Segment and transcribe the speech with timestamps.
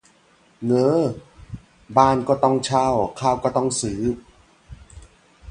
[0.65, 0.97] เง้อ
[1.97, 2.87] บ้านก็ต้องเช่า
[3.19, 4.01] ข้าวก็ต้องซื้อ